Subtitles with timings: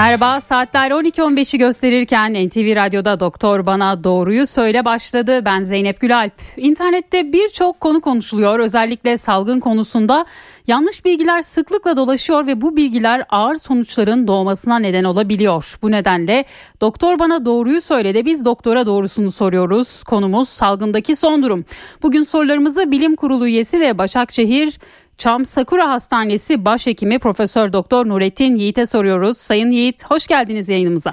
[0.00, 5.44] Merhaba saatler 12.15'i gösterirken NTV Radyo'da Doktor Bana Doğruyu Söyle başladı.
[5.44, 6.32] Ben Zeynep Gülalp.
[6.56, 8.58] İnternette birçok konu konuşuluyor.
[8.58, 10.26] Özellikle salgın konusunda
[10.66, 15.78] yanlış bilgiler sıklıkla dolaşıyor ve bu bilgiler ağır sonuçların doğmasına neden olabiliyor.
[15.82, 16.44] Bu nedenle
[16.80, 20.02] Doktor Bana Doğruyu Söyle de biz doktora doğrusunu soruyoruz.
[20.04, 21.64] Konumuz salgındaki son durum.
[22.02, 24.78] Bugün sorularımızı Bilim Kurulu üyesi ve Başakşehir
[25.20, 29.38] Çam Sakura Hastanesi Başhekimi Profesör Doktor Nurettin Yiğit'e soruyoruz.
[29.38, 31.12] Sayın Yiğit hoş geldiniz yayınımıza.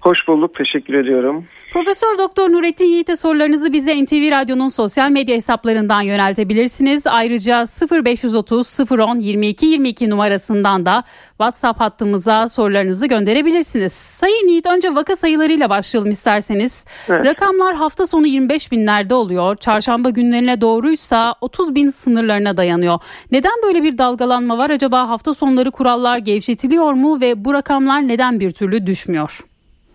[0.00, 0.54] Hoş bulduk.
[0.54, 1.44] Teşekkür ediyorum.
[1.72, 7.06] Profesör Doktor Nurettin Yiğit'e sorularınızı bize NTV Radyo'nun sosyal medya hesaplarından yöneltebilirsiniz.
[7.06, 7.66] Ayrıca
[8.04, 13.92] 0530 010 22 22 numarasından da WhatsApp hattımıza sorularınızı gönderebilirsiniz.
[13.92, 16.84] Sayın Yiğit önce vaka sayılarıyla başlayalım isterseniz.
[17.08, 17.26] Evet.
[17.26, 19.56] Rakamlar hafta sonu 25 binlerde oluyor.
[19.56, 22.98] Çarşamba günlerine doğruysa 30 bin sınırlarına dayanıyor.
[23.32, 24.70] Neden böyle bir dalgalanma var?
[24.70, 29.49] Acaba hafta sonları kurallar gevşetiliyor mu ve bu rakamlar neden bir türlü düşmüyor?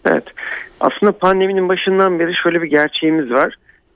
[0.05, 0.23] Evet.
[0.79, 3.55] Aslında pandeminin başından beri şöyle bir gerçeğimiz var.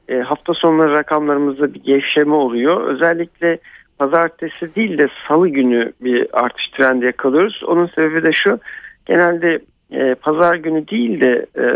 [0.09, 2.87] E, hafta sonları rakamlarımızda bir gevşeme oluyor.
[2.87, 3.59] Özellikle
[3.99, 7.63] pazartesi değil de salı günü bir artış trendi yakalıyoruz.
[7.67, 8.59] Onun sebebi de şu.
[9.05, 9.59] Genelde
[9.91, 11.67] e, pazar günü değil de e,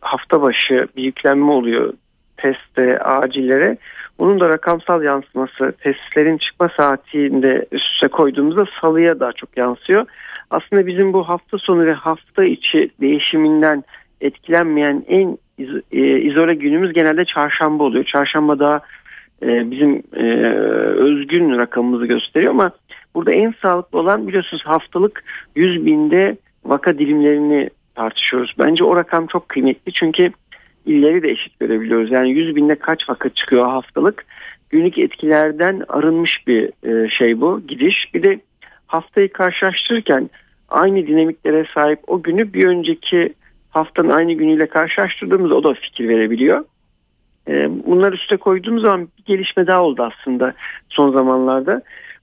[0.00, 1.92] hafta başı bir yüklenme oluyor
[2.36, 3.76] teste, acillere.
[4.18, 10.06] Bunun da rakamsal yansıması testlerin çıkma saatinde üste koyduğumuzda salıya daha çok yansıyor
[10.50, 13.84] aslında bizim bu hafta sonu ve hafta içi değişiminden
[14.20, 15.38] etkilenmeyen en
[15.92, 18.04] e, izole günümüz genelde çarşamba oluyor.
[18.04, 18.80] Çarşamba daha
[19.42, 20.24] e, bizim e,
[20.92, 22.70] özgün rakamımızı gösteriyor ama
[23.14, 25.24] burada en sağlıklı olan biliyorsunuz haftalık
[25.56, 28.54] 100 binde vaka dilimlerini tartışıyoruz.
[28.58, 30.30] Bence o rakam çok kıymetli çünkü
[30.86, 32.10] illeri de eşit görebiliyoruz.
[32.10, 34.26] Yani 100 binde kaç vaka çıkıyor haftalık?
[34.70, 36.70] Günlük etkilerden arınmış bir
[37.08, 38.14] şey bu gidiş.
[38.14, 38.40] Bir de
[38.88, 40.30] haftayı karşılaştırırken
[40.68, 43.34] aynı dinamiklere sahip o günü bir önceki
[43.70, 46.64] haftanın aynı günüyle karşılaştırdığımızda o da fikir verebiliyor.
[47.48, 50.54] Ee, bunları üste koyduğumuz zaman bir gelişme daha oldu aslında
[50.88, 51.82] son zamanlarda.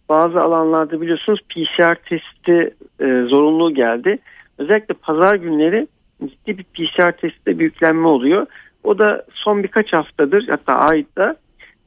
[0.10, 4.18] Bazı alanlarda biliyorsunuz PCR testi e, zorunluluğu geldi.
[4.58, 5.88] Özellikle pazar günleri
[6.26, 8.48] ciddi bir PCR testte büyüklenme oluyor.
[8.84, 11.36] O da son birkaç haftadır hatta ayda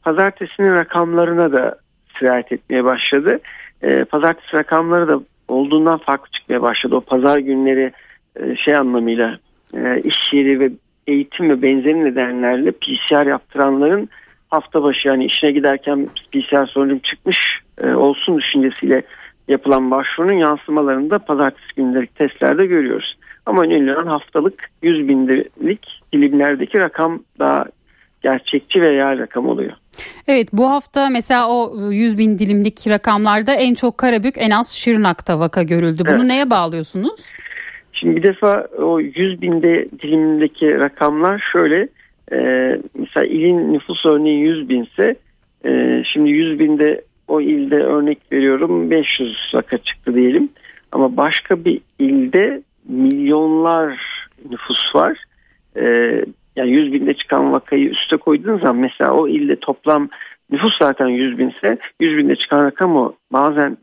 [0.03, 1.79] pazartesinin rakamlarına da
[2.19, 3.41] sirayet etmeye başladı
[3.83, 6.97] e, pazartesi rakamları da olduğundan farklı çıkmaya başladı.
[6.97, 7.93] O pazar günleri
[8.37, 9.39] e, şey anlamıyla
[9.75, 10.71] e, iş yeri ve
[11.07, 14.09] eğitim ve benzeri nedenlerle PCR yaptıranların
[14.49, 17.39] hafta başı yani işine giderken PCR sonucum çıkmış
[17.79, 19.03] e, olsun düşüncesiyle
[19.49, 23.19] yapılan başvurunun yansımalarını da pazartesi günleri testlerde görüyoruz.
[23.47, 27.65] Ama önemli olan haftalık 100 binlik dilimlerdeki rakam daha
[28.23, 29.73] gerçekçi ve real rakam oluyor.
[30.29, 34.73] Evet bu hafta mesela o 100 ıı, bin dilimlik rakamlarda en çok Karabük en az
[34.77, 36.03] Şırnak'ta vaka görüldü.
[36.07, 36.25] Bunu evet.
[36.25, 37.21] neye bağlıyorsunuz?
[37.93, 41.89] Şimdi bir defa o 100 binde dilimdeki rakamlar şöyle
[42.33, 42.39] e,
[42.99, 45.17] mesela ilin nüfus örneği 100 binse
[45.65, 50.49] e, şimdi 100 binde o ilde örnek veriyorum 500 vaka çıktı diyelim
[50.93, 54.01] ama başka bir ilde milyonlar
[54.51, 55.19] nüfus var.
[55.77, 55.85] E,
[56.59, 60.09] yani 100 binde çıkan vakayı üste koyduğun zaman mesela o ilde toplam
[60.51, 63.13] nüfus zaten 100 binse 100 binde çıkan rakam o.
[63.33, 63.79] Bazen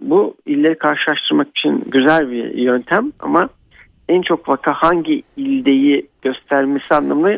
[0.00, 3.48] bu illeri karşılaştırmak için güzel bir yöntem ama
[4.08, 7.32] en çok vaka hangi ildeyi göstermesi anlamında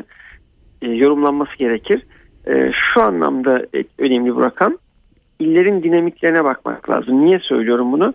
[0.82, 2.03] e, yorumlanması gerekir.
[2.47, 3.66] E, şu anlamda
[3.99, 4.76] önemli bu rakam.
[5.38, 7.25] İllerin dinamiklerine bakmak lazım.
[7.25, 8.15] Niye söylüyorum bunu?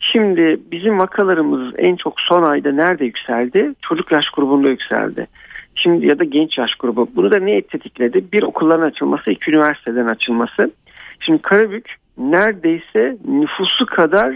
[0.00, 3.74] Şimdi bizim vakalarımız en çok son ayda nerede yükseldi?
[3.82, 5.26] Çocuk yaş grubunda yükseldi.
[5.74, 7.08] Şimdi ya da genç yaş grubu.
[7.16, 8.24] Bunu da ne tetikledi?
[8.32, 10.70] Bir okulların açılması, iki üniversiteden açılması.
[11.20, 14.30] Şimdi Karabük neredeyse nüfusu kadar,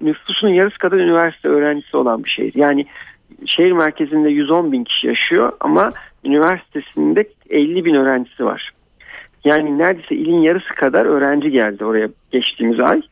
[0.00, 2.52] nüfusunun yarısı kadar üniversite öğrencisi olan bir şehir.
[2.54, 2.86] Yani
[3.46, 5.92] şehir merkezinde 110 bin kişi yaşıyor ama
[6.24, 8.70] üniversitesinde 50 bin öğrencisi var.
[9.44, 13.02] Yani neredeyse ilin yarısı kadar öğrenci geldi oraya geçtiğimiz ay.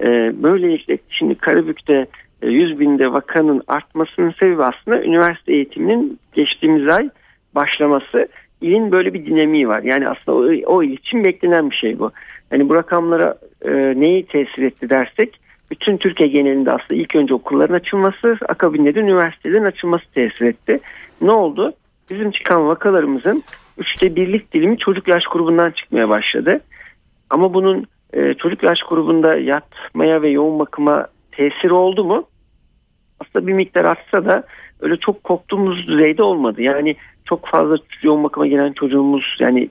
[0.00, 2.06] Ee, böylelikle şimdi Karabük'te
[2.42, 7.10] 100 e, binde vakanın artmasının sebebi aslında üniversite eğitiminin geçtiğimiz ay
[7.54, 8.28] başlaması
[8.60, 9.82] ilin böyle bir dinamiği var.
[9.82, 12.10] Yani aslında o, o il için beklenen bir şey bu.
[12.52, 13.70] Yani bu rakamlara e,
[14.00, 15.40] neyi tesir etti dersek
[15.70, 20.80] bütün Türkiye genelinde aslında ilk önce okulların açılması akabinde de üniversitelerin açılması tesir etti.
[21.20, 21.72] Ne oldu?
[22.10, 23.42] Bizim çıkan vakalarımızın
[23.78, 26.60] üçte birlik dilimi çocuk yaş grubundan çıkmaya başladı.
[27.30, 32.24] Ama bunun e, çocuk yaş grubunda yatmaya ve yoğun bakıma tesiri oldu mu?
[33.20, 34.44] Aslında bir miktar artsa da
[34.80, 36.62] öyle çok korktuğumuz düzeyde olmadı.
[36.62, 39.68] Yani çok fazla yoğun bakıma gelen çocuğumuz yani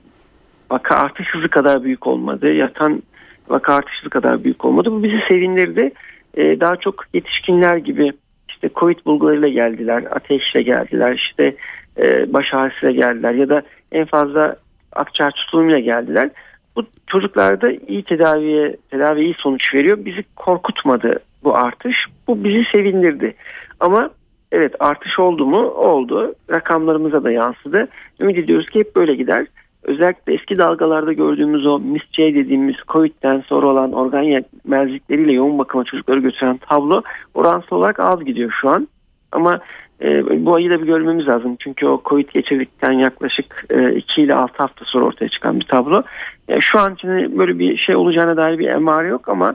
[0.70, 2.52] vaka artış hızı kadar büyük olmadı.
[2.52, 3.02] Yatan
[3.48, 4.92] vaka artış hızı kadar büyük olmadı.
[4.92, 5.92] Bu bizi sevindirdi.
[6.36, 8.12] Ee, daha çok yetişkinler gibi
[8.48, 11.56] işte Covid bulgularıyla geldiler, ateşle geldiler, işte
[11.98, 13.62] e, baş ağrısıyla geldiler ya da
[13.92, 14.56] en fazla
[14.92, 16.30] akciğer tutulumuyla geldiler.
[16.76, 19.98] Bu çocuklarda iyi tedaviye tedavi iyi sonuç veriyor.
[20.04, 22.06] Bizi korkutmadı bu artış.
[22.28, 23.34] Bu bizi sevindirdi.
[23.80, 24.10] Ama
[24.54, 25.60] evet artış oldu mu?
[25.68, 26.34] Oldu.
[26.50, 27.88] Rakamlarımıza da yansıdı.
[28.20, 29.46] Ümit ediyoruz ki hep böyle gider.
[29.82, 36.20] Özellikle eski dalgalarda gördüğümüz o MIS-C dediğimiz COVID'den sonra olan organ yetmezlikleriyle yoğun bakıma çocukları
[36.20, 37.02] götüren tablo
[37.34, 38.88] oransal olarak az gidiyor şu an.
[39.32, 39.60] Ama
[40.02, 41.56] e, bu ayı da bir görmemiz lazım.
[41.58, 46.02] Çünkü o Covid geçirdikten yaklaşık e, 2 ile 6 hafta sonra ortaya çıkan bir tablo.
[46.48, 49.54] E, şu an için böyle bir şey olacağına dair bir emare yok ama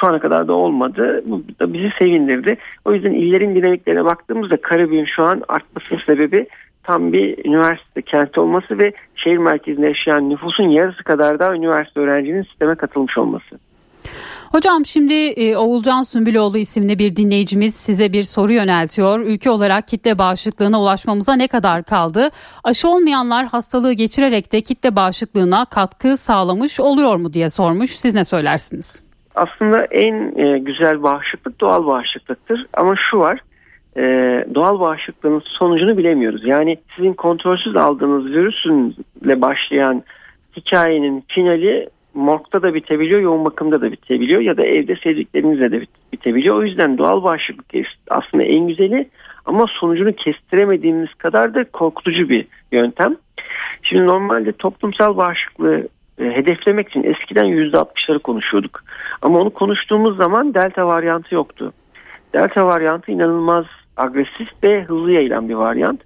[0.00, 1.22] şu ana kadar da olmadı.
[1.26, 2.56] Bu da bizi sevindirdi.
[2.84, 6.46] O yüzden illerin dinamiklerine baktığımızda Karabük'ün şu an artmasının sebebi
[6.82, 12.42] tam bir üniversite kenti olması ve şehir merkezinde yaşayan nüfusun yarısı kadar da üniversite öğrencinin
[12.42, 13.58] sisteme katılmış olması.
[14.52, 19.20] Hocam şimdi e, Oğulcan Sümbüloğlu isimli bir dinleyicimiz size bir soru yöneltiyor.
[19.20, 22.30] Ülke olarak kitle bağışıklığına ulaşmamıza ne kadar kaldı?
[22.64, 27.90] Aşı olmayanlar hastalığı geçirerek de kitle bağışıklığına katkı sağlamış oluyor mu diye sormuş.
[27.90, 29.05] Siz ne söylersiniz?
[29.36, 32.66] Aslında en e, güzel bağışıklık doğal bağışıklıktır.
[32.72, 33.40] Ama şu var
[33.96, 34.02] e,
[34.54, 36.46] doğal bağışıklığın sonucunu bilemiyoruz.
[36.46, 40.02] Yani sizin kontrolsüz aldığınız virüsünle başlayan
[40.56, 46.56] hikayenin finali morgda da bitebiliyor, yoğun bakımda da bitebiliyor ya da evde sevdiklerinizle de bitebiliyor.
[46.56, 49.08] O yüzden doğal bağışıklık aslında en güzeli
[49.46, 53.16] ama sonucunu kestiremediğimiz kadar da korkutucu bir yöntem.
[53.82, 55.88] Şimdi normalde toplumsal bağışıklığı
[56.18, 58.84] hedeflemek için eskiden %60'ları konuşuyorduk.
[59.22, 61.72] Ama onu konuştuğumuz zaman delta varyantı yoktu.
[62.34, 63.64] Delta varyantı inanılmaz
[63.96, 66.00] agresif ve hızlı yayılan bir varyant.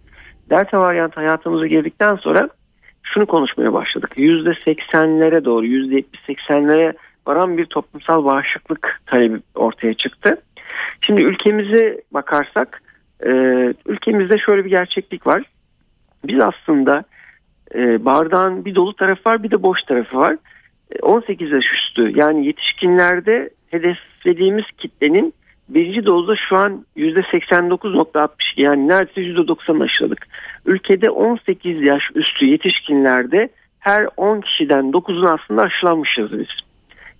[0.50, 2.48] Delta varyant hayatımıza girdikten sonra
[3.02, 4.10] şunu konuşmaya başladık.
[4.16, 6.92] %80'lere doğru %70-80'lere
[7.26, 10.42] varan bir toplumsal bağışıklık talebi ortaya çıktı.
[11.00, 12.82] Şimdi ülkemize bakarsak
[13.26, 13.30] e,
[13.86, 15.42] ülkemizde şöyle bir gerçeklik var.
[16.24, 17.04] Biz aslında
[17.75, 20.37] e, bardağın bir dolu tarafı var bir de boş tarafı var.
[21.02, 25.34] 18 yaş üstü yani yetişkinlerde hedeflediğimiz kitlenin
[25.69, 30.26] birinci dozda şu an %89.62 yani neredeyse %90 aşıladık.
[30.67, 36.49] Ülkede 18 yaş üstü yetişkinlerde her 10 kişiden 9'un aslında aşılanmışız biz.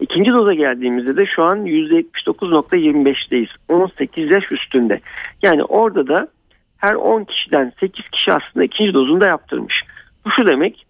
[0.01, 3.49] İkinci doza geldiğimizde de şu an %79.25'teyiz.
[3.69, 5.01] 18 yaş üstünde.
[5.43, 6.29] Yani orada da
[6.79, 9.85] her 10 kişiden 8 kişi aslında ikinci dozunu da yaptırmış.
[10.31, 10.87] Bu şu demek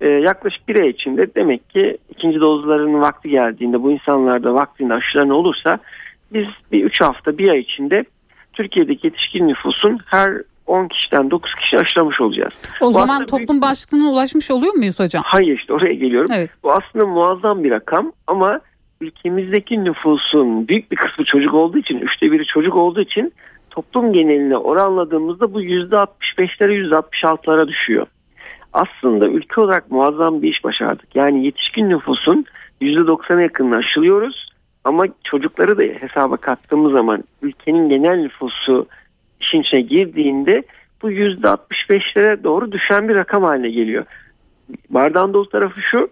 [0.00, 5.34] e, yaklaşık bir ay içinde demek ki ikinci dozların vakti geldiğinde bu insanlarda vaktinde aşılarını
[5.34, 5.78] olursa
[6.32, 8.04] biz bir 3 hafta bir ay içinde
[8.52, 10.30] Türkiye'deki yetişkin nüfusun her
[10.66, 12.52] 10 kişiden 9 kişi aşılamış olacağız.
[12.80, 13.62] O Bu zaman toplum büyük...
[13.62, 15.22] başlığına ulaşmış oluyor muyuz hocam?
[15.26, 16.30] Hayır işte oraya geliyorum.
[16.34, 16.50] Evet.
[16.62, 18.60] Bu aslında muazzam bir rakam ama
[19.00, 23.32] ülkemizdeki nüfusun büyük bir kısmı çocuk olduğu için, üçte biri çocuk olduğu için
[23.70, 28.06] toplum geneline oranladığımızda bu %65'lere %66'lara düşüyor.
[28.74, 31.16] Aslında ülke olarak muazzam bir iş başardık.
[31.16, 32.44] Yani yetişkin nüfusun
[32.80, 34.48] %90'a yakınını aşılıyoruz
[34.84, 38.86] ama çocukları da hesaba kattığımız zaman ülkenin genel nüfusu
[39.40, 40.62] işin içine girdiğinde
[41.02, 44.04] bu %65'lere doğru düşen bir rakam haline geliyor.
[44.90, 46.08] Bardağın dolu tarafı şu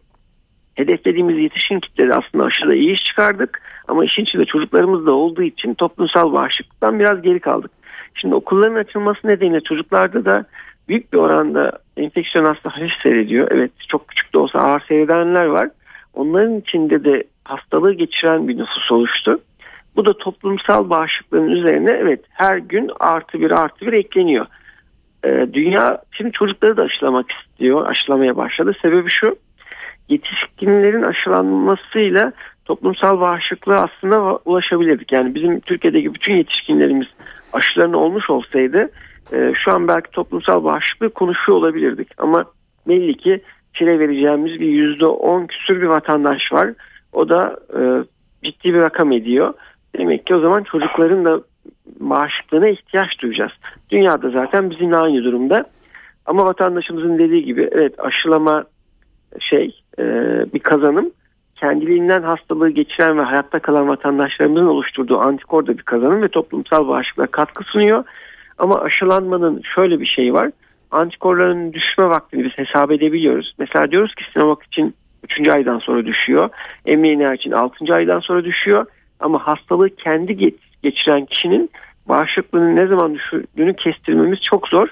[0.74, 5.74] hedeflediğimiz yetişkin kitlede aslında aşırı iyi iş çıkardık ama işin içinde çocuklarımız da olduğu için
[5.74, 7.70] toplumsal bağışıklıktan biraz geri kaldık.
[8.14, 10.44] Şimdi okulların açılması nedeniyle çocuklarda da
[10.88, 13.48] büyük bir oranda enfeksiyon hasta hafif seyrediyor.
[13.50, 15.68] Evet çok küçük de olsa ağır seyredenler var.
[16.14, 19.40] Onların içinde de hastalığı geçiren bir nüfus oluştu.
[19.96, 24.46] Bu da toplumsal bağışıklığın üzerine evet her gün artı bir artı bir ekleniyor.
[25.24, 28.72] Ee, dünya şimdi çocukları da aşılamak istiyor, aşılamaya başladı.
[28.82, 29.36] Sebebi şu,
[30.08, 32.32] yetişkinlerin aşılanmasıyla
[32.64, 35.12] toplumsal bağışıklığa aslında ulaşabilirdik.
[35.12, 37.06] Yani bizim Türkiye'deki bütün yetişkinlerimiz
[37.52, 38.90] aşılarını olmuş olsaydı
[39.32, 42.08] e, şu an belki toplumsal bağışıklığı konuşuyor olabilirdik.
[42.18, 42.44] Ama
[42.88, 46.70] belli ki fire vereceğimiz bir yüzde on küsür bir vatandaş var.
[47.12, 47.80] O da e,
[48.44, 49.54] ciddi bir rakam ediyor.
[49.98, 51.40] Demek ki o zaman çocukların da
[52.00, 53.52] bağışıklığına ihtiyaç duyacağız.
[53.90, 55.64] Dünyada zaten bizim aynı durumda.
[56.26, 58.64] Ama vatandaşımızın dediği gibi evet aşılama
[59.40, 60.04] şey e,
[60.54, 61.10] bir kazanım.
[61.56, 67.26] Kendiliğinden hastalığı geçiren ve hayatta kalan vatandaşlarımızın oluşturduğu antikor da bir kazanım ve toplumsal bağışıklığa
[67.26, 68.04] katkı sunuyor.
[68.62, 70.50] Ama aşılanmanın şöyle bir şeyi var.
[70.90, 73.54] Antikorların düşme vaktini biz hesap edebiliyoruz.
[73.58, 74.94] Mesela diyoruz ki Sinovac için
[75.40, 75.48] 3.
[75.48, 76.50] aydan sonra düşüyor.
[76.86, 77.94] mRNA için 6.
[77.94, 78.86] aydan sonra düşüyor.
[79.20, 80.52] Ama hastalığı kendi
[80.82, 81.70] geçiren kişinin
[82.08, 84.88] bağışıklığının ne zaman düşürdüğünü kestirmemiz çok zor.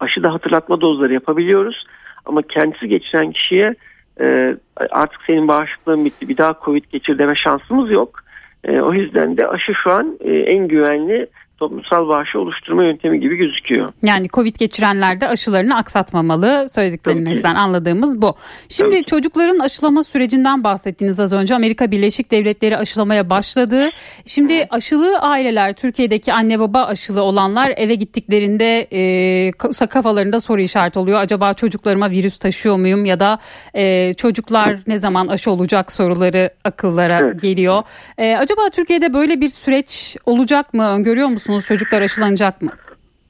[0.00, 1.86] aşıda hatırlatma dozları yapabiliyoruz.
[2.24, 3.74] Ama kendisi geçiren kişiye
[4.20, 4.56] e,
[4.90, 8.20] artık senin bağışıklığın bitti bir daha Covid geçir deme şansımız yok.
[8.64, 11.26] E, o yüzden de aşı şu an e, en güvenli
[11.60, 13.92] toplumsal bağışı oluşturma yöntemi gibi gözüküyor.
[14.02, 18.36] Yani Covid geçirenler de aşılarını aksatmamalı söylediklerinizden anladığımız bu.
[18.68, 21.54] Şimdi Tabii çocukların aşılama sürecinden bahsettiniz az önce.
[21.54, 23.88] Amerika Birleşik Devletleri aşılamaya başladı.
[24.26, 29.50] Şimdi aşılı aileler Türkiye'deki anne baba aşılı olanlar eve gittiklerinde e,
[29.90, 31.20] kafalarında soru işareti oluyor.
[31.20, 33.38] Acaba çocuklarıma virüs taşıyor muyum ya da
[33.74, 37.42] e, çocuklar ne zaman aşı olacak soruları akıllara evet.
[37.42, 37.82] geliyor.
[38.18, 40.88] E, acaba Türkiye'de böyle bir süreç olacak mı?
[40.88, 41.49] Öngörüyor musunuz?
[41.50, 41.68] Musunuz?
[41.68, 42.70] Çocuklar aşılanacak mı?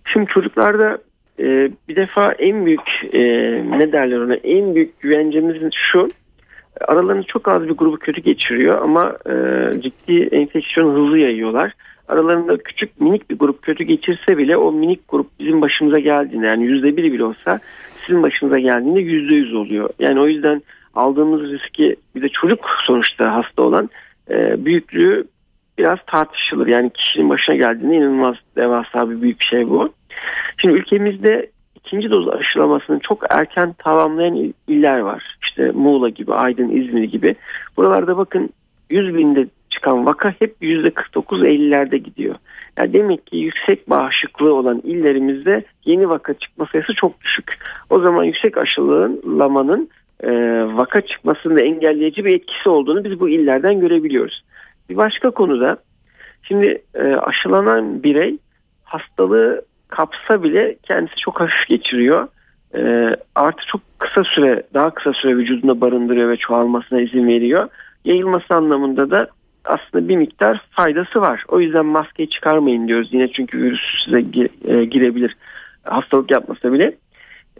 [0.04, 0.98] Şimdi çocuklarda
[1.38, 3.20] e, bir defa en büyük e,
[3.78, 6.08] ne derler ona en büyük güvencemiz şu
[6.80, 9.32] aralarında çok az bir grubu kötü geçiriyor ama e,
[9.80, 11.72] ciddi enfeksiyon hızlı yayıyorlar.
[12.08, 16.64] Aralarında küçük minik bir grup kötü geçirse bile o minik grup bizim başımıza geldiğinde yani
[16.64, 17.60] yüzde biri bile olsa
[18.06, 19.90] sizin başınıza geldiğinde yüzde yüz oluyor.
[19.98, 20.62] Yani o yüzden
[20.94, 23.90] aldığımız riski bir de çocuk sonuçta hasta olan
[24.30, 25.24] e, büyüklüğü
[25.80, 26.66] biraz tartışılır.
[26.66, 29.92] Yani kişinin başına geldiğinde inanılmaz devasa bir büyük şey bu.
[30.56, 35.36] Şimdi ülkemizde ikinci doz aşılamasını çok erken tamamlayan iller var.
[35.42, 37.34] İşte Muğla gibi, Aydın, İzmir gibi.
[37.76, 38.50] Buralarda bakın
[38.90, 42.34] 100 binde çıkan vaka hep %49-50'lerde gidiyor.
[42.78, 47.58] Yani demek ki yüksek bağışıklığı olan illerimizde yeni vaka çıkma sayısı çok düşük.
[47.90, 49.88] O zaman yüksek aşılamanın
[50.20, 50.30] e,
[50.76, 54.42] vaka çıkmasını engelleyici bir etkisi olduğunu biz bu illerden görebiliyoruz.
[54.90, 55.76] Bir başka konuda
[56.42, 58.38] şimdi e, aşılanan birey
[58.84, 62.28] hastalığı kapsa bile kendisi çok hafif geçiriyor.
[62.74, 62.80] E,
[63.34, 67.68] artı çok kısa süre daha kısa süre vücudunda barındırıyor ve çoğalmasına izin veriyor.
[68.04, 69.28] Yayılması anlamında da
[69.64, 71.44] aslında bir miktar faydası var.
[71.48, 74.18] O yüzden maskeyi çıkarmayın diyoruz yine çünkü virüs size
[74.64, 75.36] e, girebilir
[75.84, 76.96] hastalık yapmasa bile.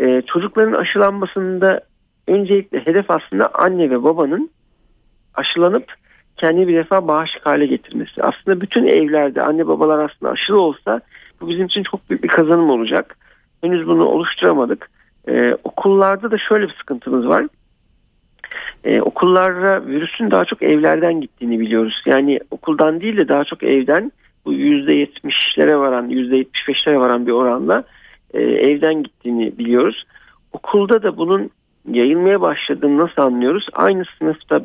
[0.01, 1.81] E, çocukların aşılanmasında
[2.29, 4.51] öncelikle hedef aslında anne ve babanın
[5.35, 6.00] aşılanıp
[6.41, 8.23] kendi bir defa bağışık hale getirmesi.
[8.23, 11.01] Aslında bütün evlerde anne babalar aslında aşılı olsa
[11.41, 13.17] bu bizim için çok büyük bir kazanım olacak.
[13.61, 14.91] Henüz bunu oluşturamadık.
[15.29, 17.47] Ee, okullarda da şöyle bir sıkıntımız var.
[18.85, 22.03] Ee, okullara virüsün daha çok evlerden gittiğini biliyoruz.
[22.07, 24.13] Yani okuldan değil de daha çok evden
[24.45, 27.85] bu %70'lere varan %75'lere varan bir oranla
[28.35, 30.05] e, evden gittiğini biliyoruz.
[30.53, 31.51] Okulda da bunun
[31.91, 33.67] yayılmaya başladığını nasıl anlıyoruz?
[33.73, 34.61] Aynı sınıfta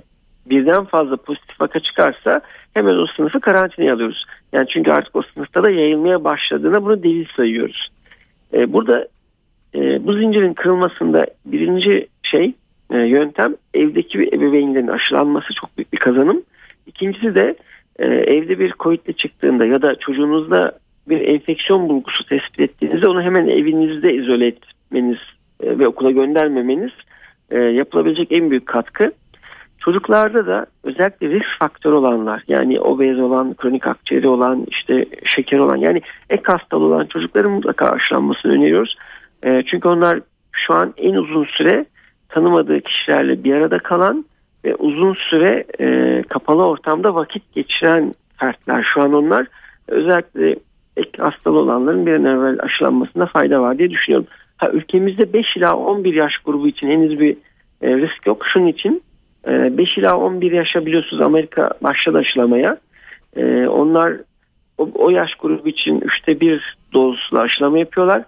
[0.46, 2.42] birden fazla pozitif vaka çıkarsa
[2.74, 4.26] hemen o sınıfı karantinaya alıyoruz.
[4.54, 7.90] Yani çünkü artık o sınıfta da yayılmaya başladığına bunu delil sayıyoruz.
[8.54, 9.08] Ee, burada
[9.76, 12.54] e, bu zincirin kırılmasında birinci şey
[12.92, 16.42] e, yöntem evdeki bir ebeveynlerin aşılanması çok büyük bir kazanım.
[16.88, 17.56] İkincisi de
[18.00, 23.48] e, evde bir COVID'le çıktığında ya da çocuğunuzda bir enfeksiyon bulgusu tespit ettiğinizde onu hemen
[23.48, 25.18] evinizde izole etmeniz
[25.64, 26.92] e, ve okula göndermemeniz
[27.52, 29.12] e, yapılabilecek en büyük katkı.
[29.86, 35.78] Çocuklarda da özellikle risk faktörü olanlar yani obez olan, kronik akciğeri olan, işte şeker olan
[35.78, 38.98] yani ek hastalığı olan çocukların mutlaka aşılanmasını öneriyoruz.
[39.44, 40.20] E, çünkü onlar
[40.52, 41.86] şu an en uzun süre
[42.30, 44.26] tanımadığı kişilerle bir arada kalan
[44.66, 48.90] ve uzun süre e, kapalı ortamda vakit geçiren fertler.
[48.94, 49.48] Şu an onlar
[49.88, 50.56] özellikle
[50.98, 54.28] ek hastalığı olanların bir an evvel aşılanmasında fayda var diye düşünüyorum.
[54.58, 57.38] Ha, ülkemizde 5 ila 11 yaş grubu için henüz bir
[57.82, 58.44] e, risk yok.
[58.48, 59.02] Şunun için
[59.48, 62.78] 5 ee, ila 11 yaşa biliyorsunuz Amerika başladı aşılamaya.
[63.36, 64.14] Ee, onlar
[64.78, 68.24] o, yaş grubu için üçte bir dozla aşılama yapıyorlar.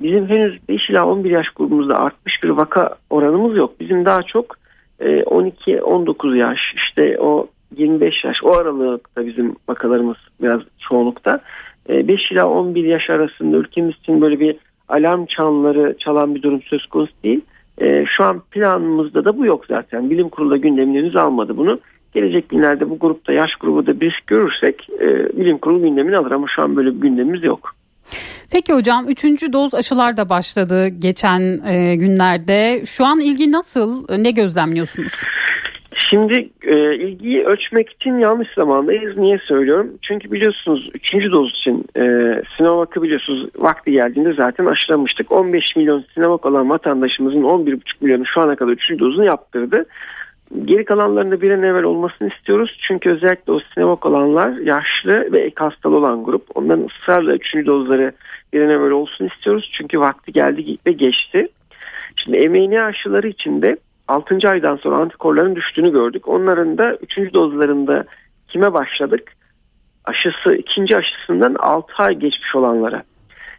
[0.00, 3.80] Bizim henüz 5 ila 11 yaş grubumuzda artmış bir vaka oranımız yok.
[3.80, 4.56] Bizim daha çok
[5.00, 11.40] 12-19 e, yaş işte o 25 yaş o aralıkta bizim vakalarımız biraz çoğunlukta.
[11.88, 14.56] 5 e, ila 11 yaş arasında ülkemiz için böyle bir
[14.88, 17.40] alarm çanları çalan bir durum söz konusu değil.
[17.82, 20.10] E, şu an planımızda da bu yok zaten.
[20.10, 21.80] Bilim kurulu da gündemine henüz almadı bunu.
[22.14, 25.06] Gelecek günlerde bu grupta yaş grubu da bir görürsek e,
[25.38, 27.74] bilim kurulu gündemini alır ama şu an böyle bir gündemimiz yok.
[28.50, 32.82] Peki hocam üçüncü doz aşılar da başladı geçen e, günlerde.
[32.86, 34.04] Şu an ilgi nasıl?
[34.18, 35.12] Ne gözlemliyorsunuz?
[35.94, 39.16] Şimdi e, ilgiyi ölçmek için yanlış zamandayız.
[39.16, 39.90] Niye söylüyorum?
[40.02, 41.12] Çünkü biliyorsunuz 3.
[41.12, 42.02] doz için e,
[42.56, 45.32] Sinovac'ı biliyorsunuz vakti geldiğinde zaten aşılamıştık.
[45.32, 48.98] 15 milyon Sinovac olan vatandaşımızın 11,5 milyonu şu ana kadar 3.
[48.98, 49.84] dozunu yaptırdı.
[50.64, 52.78] Geri kalanlarında bir an evvel olmasını istiyoruz.
[52.80, 56.44] Çünkü özellikle o Sinovac olanlar yaşlı ve ek hastalı olan grup.
[56.54, 57.66] Onların ısrarla 3.
[57.66, 58.12] dozları
[58.52, 59.70] bir an evvel olsun istiyoruz.
[59.72, 61.48] Çünkü vakti geldi ve geçti.
[62.16, 63.76] Şimdi mRNA aşıları için de
[64.12, 64.48] 6.
[64.48, 66.28] aydan sonra antikorların düştüğünü gördük.
[66.28, 67.34] Onların da 3.
[67.34, 68.04] dozlarında
[68.48, 69.32] kime başladık?
[70.04, 73.02] Aşısı ikinci aşısından 6 ay geçmiş olanlara.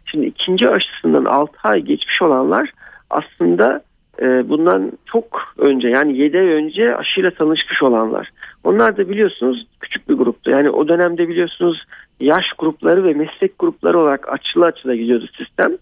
[0.04, 2.70] Şimdi ikinci aşısından 6 ay geçmiş olanlar
[3.10, 3.82] aslında
[4.22, 8.30] e, bundan çok önce yani 7 ay önce aşıyla tanışmış olanlar.
[8.64, 10.50] Onlar da biliyorsunuz küçük bir gruptu.
[10.50, 11.84] Yani o dönemde biliyorsunuz
[12.20, 15.72] yaş grupları ve meslek grupları olarak açılı açıla gidiyordu sistem.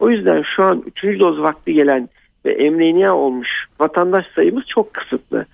[0.00, 1.20] O yüzden şu an 3.
[1.20, 2.08] doz vakti gelen
[2.44, 3.48] ve emreniya olmuş
[3.80, 5.46] vatandaş sayımız çok kısıtlı.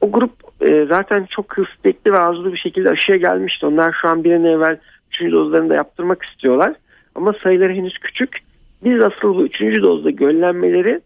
[0.00, 3.66] O grup e, zaten çok istekli ve arzulu bir şekilde aşıya gelmişti.
[3.66, 4.78] Onlar şu an bir an evvel
[5.20, 5.32] 3.
[5.32, 6.74] dozlarını da yaptırmak istiyorlar.
[7.14, 8.38] Ama sayıları henüz küçük.
[8.84, 9.60] Biz asıl bu 3.
[9.82, 11.00] dozda göllenmeleri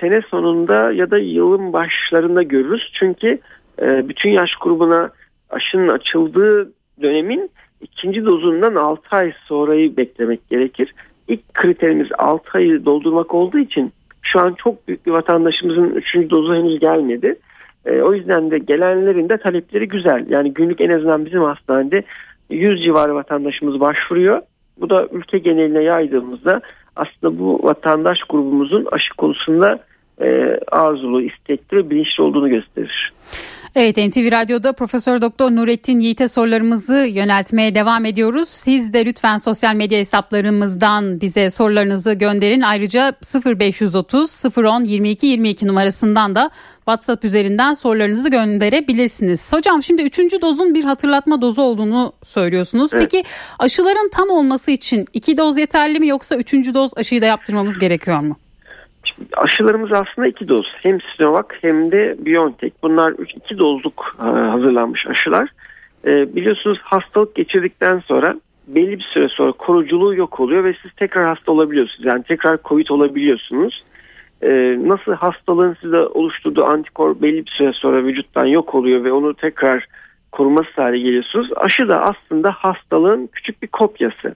[0.00, 2.92] sene sonunda ya da yılın başlarında görürüz.
[2.98, 3.38] Çünkü
[3.82, 5.10] e, bütün yaş grubuna
[5.50, 7.50] aşının açıldığı dönemin
[7.80, 10.94] ikinci dozundan 6 ay sonrayı beklemek gerekir.
[11.28, 13.92] İlk kriterimiz 6 ayı doldurmak olduğu için
[14.32, 16.30] şu an çok büyük bir vatandaşımızın 3.
[16.30, 17.38] dozu henüz gelmedi.
[17.86, 20.26] E, o yüzden de gelenlerin de talepleri güzel.
[20.28, 22.02] Yani günlük en azından bizim hastanede
[22.50, 24.42] 100 civarı vatandaşımız başvuruyor.
[24.80, 26.60] Bu da ülke geneline yaydığımızda
[26.96, 29.78] aslında bu vatandaş grubumuzun aşı konusunda
[30.20, 33.12] e, arzulu, istekli ve bilinçli olduğunu gösterir.
[33.78, 38.48] Evet NTV Radyo'da Profesör Doktor Nurettin Yiğit'e sorularımızı yöneltmeye devam ediyoruz.
[38.48, 42.60] Siz de lütfen sosyal medya hesaplarımızdan bize sorularınızı gönderin.
[42.60, 43.12] Ayrıca
[43.46, 49.52] 0530 010 22 22 numarasından da WhatsApp üzerinden sorularınızı gönderebilirsiniz.
[49.52, 52.90] Hocam şimdi üçüncü dozun bir hatırlatma dozu olduğunu söylüyorsunuz.
[52.94, 53.02] Evet.
[53.02, 53.24] Peki
[53.58, 58.20] aşıların tam olması için iki doz yeterli mi yoksa üçüncü doz aşıyı da yaptırmamız gerekiyor
[58.20, 58.36] mu?
[59.36, 60.66] Aşılarımız aslında iki doz.
[60.82, 62.74] Hem Sinovac hem de BioNTech.
[62.82, 65.48] Bunlar iki dozluk e, hazırlanmış aşılar.
[66.06, 71.26] E, biliyorsunuz hastalık geçirdikten sonra belli bir süre sonra koruculuğu yok oluyor ve siz tekrar
[71.26, 72.04] hasta olabiliyorsunuz.
[72.04, 73.84] Yani tekrar COVID olabiliyorsunuz.
[74.42, 74.48] E,
[74.82, 79.86] nasıl hastalığın size oluşturduğu antikor belli bir süre sonra vücuttan yok oluyor ve onu tekrar
[80.32, 81.50] koruması hale geliyorsunuz.
[81.56, 84.34] Aşı da aslında hastalığın küçük bir kopyası.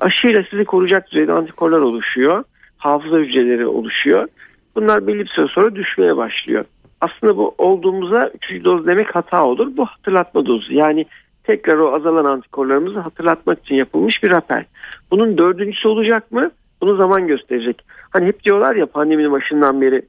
[0.00, 2.44] Aşıyla sizi koruyacak düzeyde antikorlar oluşuyor
[2.80, 4.28] hafıza hücreleri oluşuyor.
[4.76, 6.64] Bunlar belli bir süre sonra düşmeye başlıyor.
[7.00, 8.64] Aslında bu olduğumuza 3.
[8.64, 9.76] doz demek hata olur.
[9.76, 10.74] Bu hatırlatma dozu.
[10.74, 11.06] Yani
[11.44, 14.64] tekrar o azalan antikorlarımızı hatırlatmak için yapılmış bir rapel.
[15.10, 16.50] Bunun dördüncüsü olacak mı?
[16.80, 17.82] Bunu zaman gösterecek.
[18.10, 20.02] Hani hep diyorlar ya pandeminin başından beri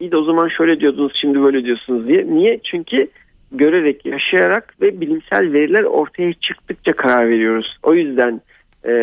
[0.00, 2.26] iyi de o zaman şöyle diyordunuz şimdi böyle diyorsunuz diye.
[2.26, 2.60] Niye?
[2.64, 3.08] Çünkü
[3.52, 7.78] görerek, yaşayarak ve bilimsel veriler ortaya çıktıkça karar veriyoruz.
[7.82, 8.40] O yüzden
[8.86, 8.94] e,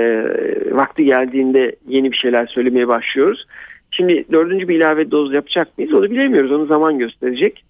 [0.72, 3.46] vakti geldiğinde yeni bir şeyler söylemeye başlıyoruz.
[3.92, 6.52] Şimdi dördüncü bir ilave doz yapacak mıyız onu bilemiyoruz.
[6.52, 7.64] Onu zaman gösterecek.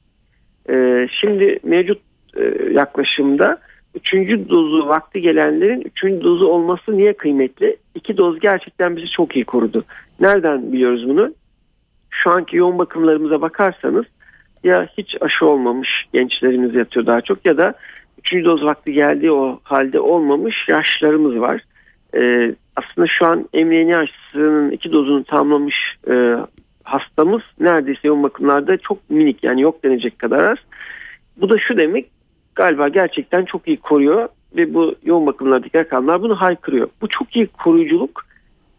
[0.70, 2.02] E, şimdi mevcut
[2.38, 3.60] e, yaklaşımda
[3.96, 7.78] üçüncü dozu vakti gelenlerin üçüncü dozu olması niye kıymetli?
[7.96, 9.84] İki doz gerçekten bizi çok iyi korudu.
[10.20, 11.34] Nereden biliyoruz bunu?
[12.10, 14.06] Şu anki yoğun bakımlarımıza bakarsanız
[14.64, 17.74] ya hiç aşı olmamış gençlerimiz yatıyor daha çok ya da
[18.20, 21.62] üçüncü doz vakti geldiği o halde olmamış yaşlarımız var
[22.16, 25.78] e, aslında şu an mRNA aşısının iki dozunu tamamlamış
[26.10, 26.36] e,
[26.84, 30.58] hastamız neredeyse yoğun bakımlarda çok minik yani yok denecek kadar az.
[31.38, 32.10] Bu da şu demek
[32.56, 36.90] galiba gerçekten çok iyi koruyor ve bu yoğun bakımlardaki rakamlar bunu haykırıyor.
[37.02, 38.26] Bu çok iyi koruyuculuk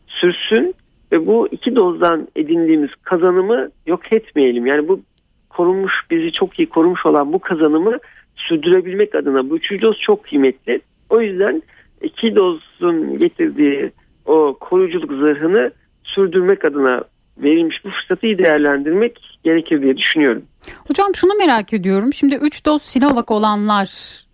[0.07, 0.75] sürsün
[1.13, 4.67] ve bu iki dozdan edindiğimiz kazanımı yok etmeyelim.
[4.67, 5.01] Yani bu
[5.49, 7.99] korunmuş bizi çok iyi korumuş olan bu kazanımı
[8.37, 10.81] sürdürebilmek adına bu üçüncü doz çok kıymetli.
[11.11, 11.63] O yüzden
[12.03, 13.93] iki dozun getirdiği
[14.27, 15.71] o koruyuculuk zırhını
[16.05, 17.05] sürdürmek adına
[17.39, 20.43] verilmiş bu fırsatı iyi değerlendirmek gerekir diye düşünüyorum.
[20.89, 22.13] Hocam şunu merak ediyorum.
[22.13, 23.89] Şimdi 3 doz Sinovac olanlar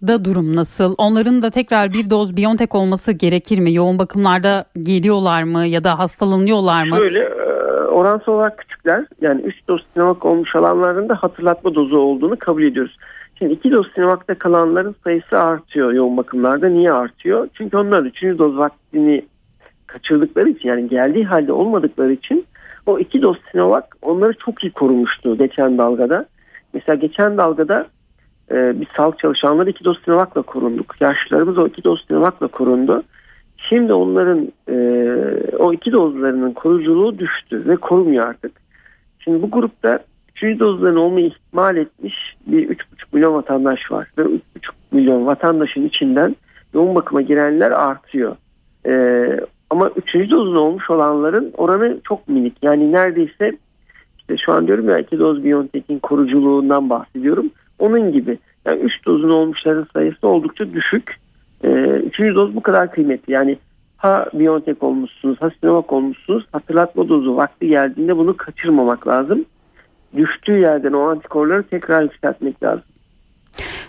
[0.06, 0.94] da durum nasıl?
[0.98, 3.74] Onların da tekrar bir doz BioNTech olması gerekir mi?
[3.74, 6.96] Yoğun bakımlarda geliyorlar mı ya da hastalanıyorlar mı?
[6.96, 7.42] Şöyle e,
[7.82, 9.04] oransal olarak küçükler.
[9.20, 12.96] Yani 3 doz Sinovac olmuş olanların da hatırlatma dozu olduğunu kabul ediyoruz.
[13.38, 16.68] Şimdi iki doz Sinovac'ta kalanların sayısı artıyor yoğun bakımlarda.
[16.68, 17.48] Niye artıyor?
[17.54, 19.26] Çünkü onlar üçüncü doz vaktini
[19.86, 22.46] kaçırdıkları için yani geldiği halde olmadıkları için
[22.86, 26.26] o iki doz Sinovac onları çok iyi korumuştu geçen dalgada.
[26.72, 27.86] Mesela geçen dalgada
[28.50, 30.94] e, biz sağlık çalışanları iki doz Sinovac'la korunduk.
[31.00, 33.02] Yaşlılarımız o iki doz Sinovac'la korundu.
[33.68, 34.76] Şimdi onların e,
[35.58, 38.52] o iki dozlarının koruyuculuğu düştü ve korumuyor artık.
[39.18, 39.98] Şimdi bu grupta
[40.38, 42.76] üçüncü dozlarını olmayı ihmal etmiş bir 3,5
[43.12, 44.08] milyon vatandaş var.
[44.18, 44.38] Ve 3,5
[44.92, 46.36] milyon vatandaşın içinden
[46.74, 48.36] yoğun bakıma girenler artıyor.
[48.86, 52.54] Ee, ama üçüncü dozun olmuş olanların oranı çok minik.
[52.62, 53.52] Yani neredeyse
[54.18, 57.50] işte şu an diyorum ya iki doz Biontech'in koruculuğundan bahsediyorum.
[57.78, 58.38] Onun gibi.
[58.66, 61.16] Yani üç dozun olmuşların sayısı oldukça düşük.
[61.64, 61.68] Ee,
[62.06, 63.32] üçüncü doz bu kadar kıymetli.
[63.32, 63.56] Yani
[63.96, 66.44] ha Biontech olmuşsunuz, ha Sinovac olmuşsunuz.
[66.52, 69.44] Hatırlatma dozu vakti geldiğinde bunu kaçırmamak lazım
[70.16, 72.84] düştüğü yerden o antikorları tekrar yükseltmek lazım.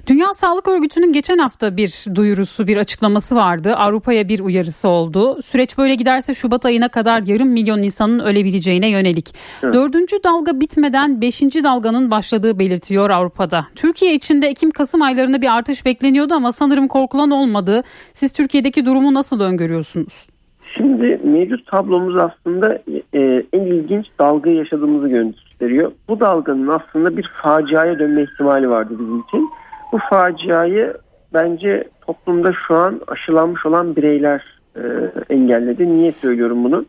[0.08, 3.76] Dünya Sağlık Örgütü'nün geçen hafta bir duyurusu, bir açıklaması vardı.
[3.76, 5.42] Avrupa'ya bir uyarısı oldu.
[5.42, 9.36] Süreç böyle giderse Şubat ayına kadar yarım milyon insanın ölebileceğine yönelik.
[9.64, 9.74] Evet.
[9.74, 13.68] Dördüncü dalga bitmeden beşinci dalganın başladığı belirtiyor Avrupa'da.
[13.76, 17.84] Türkiye içinde Ekim-Kasım aylarında bir artış bekleniyordu ama sanırım korkulan olmadı.
[18.14, 20.28] Siz Türkiye'deki durumu nasıl öngörüyorsunuz?
[20.74, 22.80] Şimdi mevcut tablomuz aslında
[23.14, 25.92] e, en ilginç dalgayı yaşadığımızı gösteriyor.
[26.08, 29.50] Bu dalganın aslında bir faciaya dönme ihtimali vardı bizim için.
[29.92, 30.94] Bu faciayı
[31.34, 34.44] bence toplumda şu an aşılanmış olan bireyler
[34.76, 34.82] e,
[35.30, 35.88] engelledi.
[35.88, 36.86] Niye söylüyorum bunu?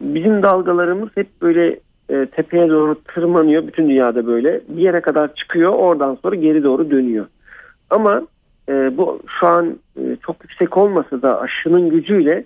[0.00, 3.66] Bizim dalgalarımız hep böyle e, tepeye doğru tırmanıyor.
[3.66, 4.60] Bütün dünyada böyle.
[4.68, 5.72] Bir yere kadar çıkıyor.
[5.72, 7.26] Oradan sonra geri doğru dönüyor.
[7.90, 8.22] Ama
[8.68, 12.44] e, bu şu an e, çok yüksek olmasa da aşının gücüyle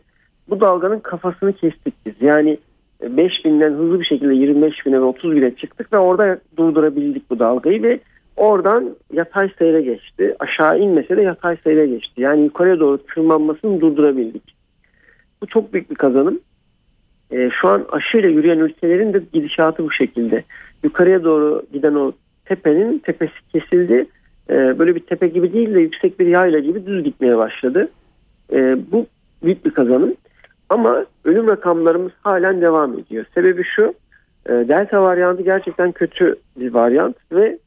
[0.51, 2.15] bu dalganın kafasını kestik biz.
[2.21, 2.59] Yani
[3.03, 7.83] 5000'den hızlı bir şekilde 25 bine ve 30 bine çıktık ve orada durdurabildik bu dalgayı
[7.83, 8.01] ve
[8.37, 10.37] oradan yatay seyre geçti.
[10.39, 12.21] Aşağı inmese de yatay seyre geçti.
[12.21, 14.55] Yani yukarıya doğru tırmanmasını durdurabildik.
[15.43, 16.41] Bu çok büyük bir kazanım.
[17.31, 20.45] E, şu an aşıyla yürüyen ülkelerin de gidişatı bu şekilde.
[20.85, 22.13] Yukarıya doğru giden o
[22.45, 24.07] tepenin tepesi kesildi.
[24.51, 27.89] E, böyle bir tepe gibi değil de yüksek bir yayla gibi düz gitmeye başladı.
[28.53, 29.07] E, bu
[29.43, 30.15] büyük bir kazanım.
[30.69, 33.25] Ama ölüm rakamlarımız halen devam ediyor.
[33.35, 33.95] Sebebi şu,
[34.47, 37.59] e, delta varyantı gerçekten kötü bir varyant ve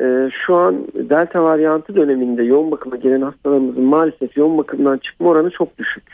[0.00, 5.50] e, şu an delta varyantı döneminde yoğun bakıma gelen hastalarımızın maalesef yoğun bakımdan çıkma oranı
[5.50, 6.04] çok düşük.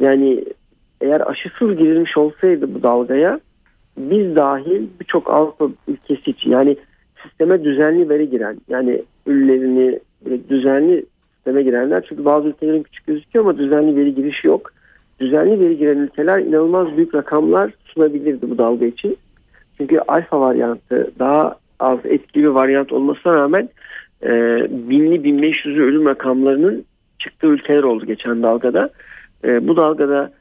[0.00, 0.44] Yani
[1.00, 3.40] eğer aşısız girilmiş olsaydı bu dalgaya
[3.98, 6.76] biz dahil birçok Avrupa ülkesi için yani
[7.22, 10.00] sisteme düzenli veri giren yani üllerini
[10.48, 14.73] düzenli sisteme girenler çünkü bazı ülkelerin küçük gözüküyor ama düzenli veri girişi yok
[15.20, 19.16] düzenli veri giren ülkeler inanılmaz büyük rakamlar sunabilirdi bu dalga için.
[19.78, 23.68] Çünkü alfa varyantı daha az etkili bir varyant olmasına rağmen
[24.22, 24.30] e,
[24.70, 26.84] binli 1500'lü ölüm rakamlarının
[27.18, 28.90] çıktığı ülkeler oldu geçen dalgada.
[29.44, 30.32] E, bu dalgada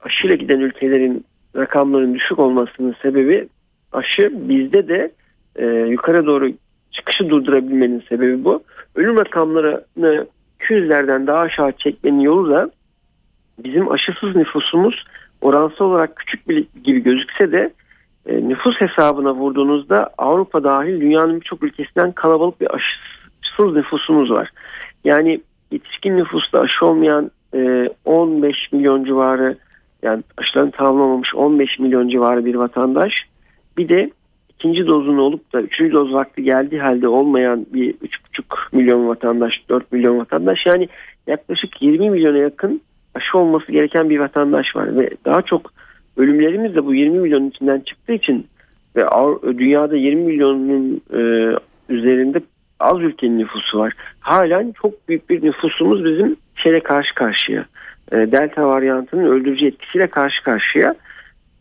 [0.00, 1.24] aşıyla giden ülkelerin
[1.56, 3.48] rakamların düşük olmasının sebebi
[3.92, 5.10] aşı bizde de
[5.56, 6.50] e, yukarı doğru
[6.90, 8.62] çıkışı durdurabilmenin sebebi bu.
[8.94, 10.26] Ölüm rakamlarını
[10.60, 12.70] 200'lerden daha aşağı çekmenin yolu da
[13.64, 15.04] bizim aşısız nüfusumuz
[15.40, 17.72] oransal olarak küçük bir gibi gözükse de
[18.26, 24.50] e, nüfus hesabına vurduğunuzda Avrupa dahil dünyanın birçok ülkesinden kalabalık bir aşısız nüfusumuz var.
[25.04, 25.40] Yani
[25.70, 29.56] yetişkin nüfusta aşı olmayan e, 15 milyon civarı
[30.02, 33.12] yani aşılarını tamamlamamış 15 milyon civarı bir vatandaş
[33.78, 34.10] bir de
[34.48, 39.92] ikinci dozunu olup da üçüncü doz vakti geldiği halde olmayan bir 3,5 milyon vatandaş 4
[39.92, 40.88] milyon vatandaş yani
[41.26, 42.80] yaklaşık 20 milyona yakın
[43.18, 45.72] aşı olması gereken bir vatandaş var ve daha çok
[46.16, 48.46] ölümlerimiz de bu 20 milyonun içinden çıktığı için
[48.96, 49.04] ve
[49.58, 51.20] dünyada 20 milyonun e,
[51.88, 52.40] üzerinde
[52.80, 53.92] az ülkenin nüfusu var.
[54.20, 57.64] Halen çok büyük bir nüfusumuz bizim şeyle karşı karşıya.
[58.12, 60.94] E, Delta varyantının öldürücü etkisiyle karşı karşıya.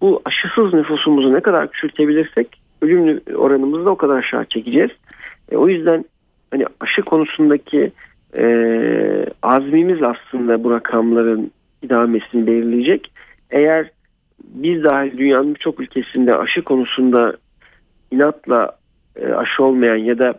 [0.01, 4.91] Bu aşısız nüfusumuzu ne kadar küçültebilirsek ölüm oranımızı da o kadar aşağı çekeceğiz.
[5.51, 6.05] E, o yüzden
[6.51, 7.91] hani aşı konusundaki
[8.37, 8.45] e,
[9.41, 13.11] azmimiz aslında bu rakamların idamesini belirleyecek.
[13.51, 13.91] Eğer
[14.43, 17.37] biz dahil dünyanın birçok ülkesinde aşı konusunda
[18.11, 18.71] inatla
[19.15, 20.33] e, aşı olmayan ya da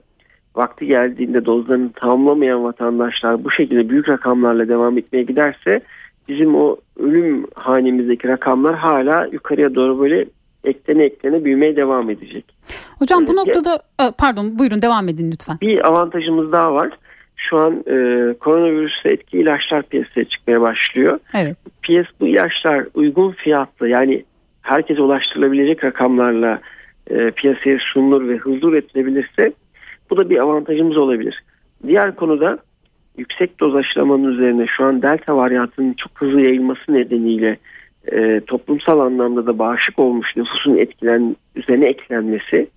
[0.56, 5.80] vakti geldiğinde dozlarını tamamlamayan vatandaşlar bu şekilde büyük rakamlarla devam etmeye giderse
[6.28, 10.26] bizim o ölüm hanemizdeki rakamlar hala yukarıya doğru böyle
[10.64, 12.44] eklene eklene büyümeye devam edecek.
[12.98, 15.58] Hocam bu noktada e, pardon buyurun devam edin lütfen.
[15.60, 16.90] Bir avantajımız daha var
[17.38, 21.18] şu an e, koronavirüse etki ilaçlar piyasaya çıkmaya başlıyor.
[21.34, 21.56] Evet.
[21.82, 24.24] Piyas bu ilaçlar uygun fiyatlı yani
[24.62, 26.60] herkese ulaştırılabilecek rakamlarla
[27.10, 29.52] e, piyasaya sunulur ve hızlı üretilebilirse
[30.10, 31.42] bu da bir avantajımız olabilir.
[31.86, 32.58] Diğer konuda
[33.18, 37.56] yüksek doz aşılamanın üzerine şu an delta varyantının çok hızlı yayılması nedeniyle
[38.12, 42.68] e, toplumsal anlamda da bağışık olmuş nüfusun etkilen üzerine eklenmesi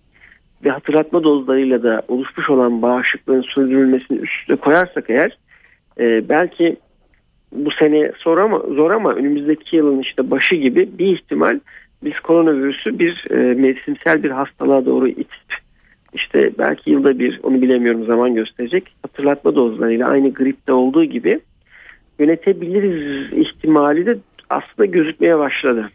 [0.63, 5.38] ve hatırlatma dozlarıyla da oluşmuş olan bağışıklığın sürdürülmesini üstüne koyarsak eğer
[6.00, 6.78] e, belki
[7.52, 11.60] bu sene zor ama, zor ama önümüzdeki yılın işte başı gibi bir ihtimal
[12.04, 15.56] biz koronavirüsü bir e, mevsimsel bir hastalığa doğru itip
[16.13, 21.39] işte belki yılda bir onu bilemiyorum zaman gösterecek hatırlatma dozlarıyla aynı gripte olduğu gibi
[22.19, 24.17] yönetebiliriz ihtimali de
[24.50, 25.89] aslında gözükmeye başladı.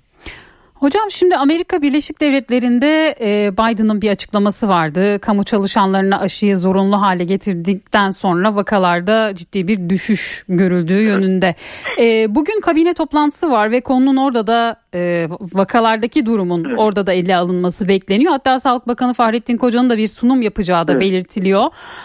[0.80, 5.18] Hocam şimdi Amerika Birleşik Devletleri'nde e, Biden'ın bir açıklaması vardı.
[5.18, 11.54] Kamu çalışanlarına aşıyı zorunlu hale getirdikten sonra vakalarda ciddi bir düşüş görüldüğü yönünde.
[12.00, 16.78] E, bugün kabine toplantısı var ve konunun orada da e, vakalardaki durumun evet.
[16.78, 18.32] orada da ele alınması bekleniyor.
[18.32, 21.02] Hatta Sağlık Bakanı Fahrettin Koca'nın da bir sunum yapacağı da evet.
[21.02, 21.62] belirtiliyor.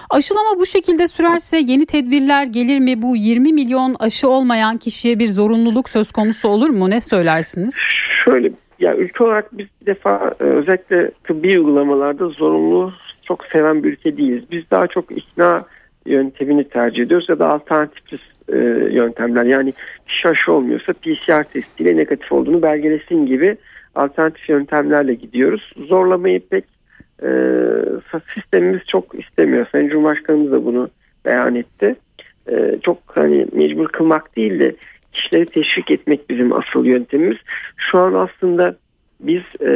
[0.09, 3.01] Aşılama bu şekilde sürerse yeni tedbirler gelir mi?
[3.01, 6.89] Bu 20 milyon aşı olmayan kişiye bir zorunluluk söz konusu olur mu?
[6.89, 7.77] Ne söylersiniz?
[8.25, 13.89] Şöyle ya ülke olarak biz bir defa e, özellikle tıbbi uygulamalarda zorunlu çok seven bir
[13.89, 14.43] ülke değiliz.
[14.51, 15.65] Biz daha çok ikna
[16.05, 18.57] yöntemini tercih ediyoruz ya da alternatif e,
[18.93, 19.43] yöntemler.
[19.43, 19.73] Yani
[20.07, 23.57] kişi olmuyorsa PCR testiyle negatif olduğunu belgelesin gibi
[23.95, 25.73] alternatif yöntemlerle gidiyoruz.
[25.87, 26.65] Zorlamayı pek
[27.23, 27.29] e,
[28.33, 29.67] sistemimiz çok istemiyor.
[29.71, 30.89] Sayın Cumhurbaşkanımız da bunu
[31.25, 31.95] beyan etti.
[32.51, 34.75] E, çok hani mecbur kılmak değil de
[35.13, 37.37] kişileri teşvik etmek bizim asıl yöntemimiz.
[37.77, 38.75] Şu an aslında
[39.19, 39.71] biz e,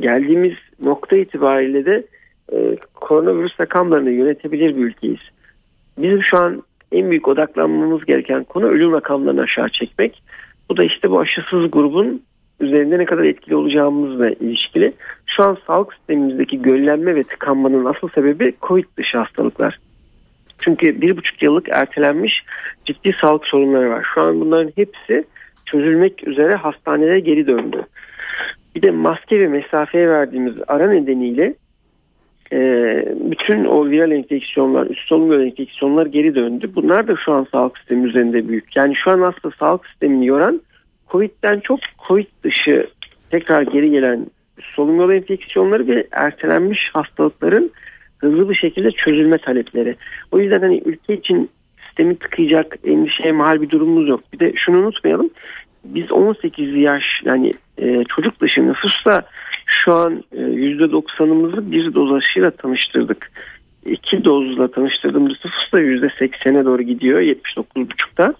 [0.00, 2.06] geldiğimiz nokta itibariyle de
[2.52, 5.20] e, koronavirüs rakamlarını yönetebilir bir ülkeyiz.
[5.98, 6.62] Bizim şu an
[6.94, 10.22] en büyük odaklanmamız gereken konu ölüm rakamlarını aşağı çekmek.
[10.70, 12.22] Bu da işte bu aşısız grubun
[12.60, 14.92] üzerinde ne kadar etkili olacağımızla ilişkili.
[15.26, 19.78] Şu an sağlık sistemimizdeki göllenme ve tıkanmanın asıl sebebi COVID dışı hastalıklar.
[20.58, 22.44] Çünkü bir buçuk yıllık ertelenmiş
[22.84, 24.06] ciddi sağlık sorunları var.
[24.14, 25.24] Şu an bunların hepsi
[25.66, 27.86] çözülmek üzere hastanelere geri döndü.
[28.76, 31.54] Bir de maske ve mesafeye verdiğimiz ara nedeniyle
[32.54, 32.58] e,
[33.20, 36.70] bütün o viral enfeksiyonlar, üst solunum yolu enfeksiyonlar geri döndü.
[36.74, 38.76] Bunlar da şu an sağlık sistemi üzerinde büyük.
[38.76, 40.60] Yani şu an aslında sağlık sistemini yoran
[41.10, 42.86] COVID'den çok COVID dışı
[43.30, 44.26] tekrar geri gelen
[44.74, 47.70] solunum yolu enfeksiyonları ve ertelenmiş hastalıkların
[48.18, 49.96] hızlı bir şekilde çözülme talepleri.
[50.32, 51.50] O yüzden hani ülke için
[51.86, 54.20] sistemi tıkayacak endişeye mahal bir durumumuz yok.
[54.32, 55.30] Bir de şunu unutmayalım.
[55.84, 59.22] Biz 18 yaş yani e, çocuk dışı nüfusla
[59.66, 63.30] şu an e, %90'ımızı bir doz aşıyla tanıştırdık.
[63.86, 68.34] İki dozla tanıştırdığımız nüfus da %80'e doğru gidiyor 79,5'ta.